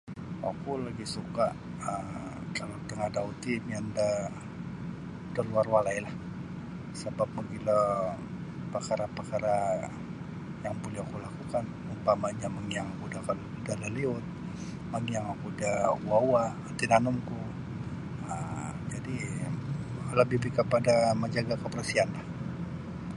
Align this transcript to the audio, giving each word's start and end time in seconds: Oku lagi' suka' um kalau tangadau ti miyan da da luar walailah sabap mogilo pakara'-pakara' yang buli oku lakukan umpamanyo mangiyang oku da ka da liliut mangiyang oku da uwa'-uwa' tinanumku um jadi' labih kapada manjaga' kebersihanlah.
Oku 0.49 0.71
lagi' 0.85 1.09
suka' 1.15 1.51
um 1.89 2.07
kalau 2.57 2.77
tangadau 2.89 3.27
ti 3.41 3.51
miyan 3.65 3.85
da 3.97 4.07
da 5.33 5.41
luar 5.49 5.65
walailah 5.73 6.15
sabap 7.01 7.29
mogilo 7.35 7.79
pakara'-pakara' 8.71 9.89
yang 10.63 10.75
buli 10.81 10.97
oku 11.05 11.15
lakukan 11.25 11.65
umpamanyo 11.93 12.47
mangiyang 12.57 12.89
oku 12.93 13.05
da 13.13 13.19
ka 13.27 13.33
da 13.65 13.73
liliut 13.81 14.25
mangiyang 14.91 15.27
oku 15.33 15.47
da 15.61 15.71
uwa'-uwa' 16.03 16.47
tinanumku 16.79 17.39
um 18.33 18.71
jadi' 18.91 19.25
labih 20.17 20.51
kapada 20.57 20.93
manjaga' 21.21 21.61
kebersihanlah. 21.63 22.25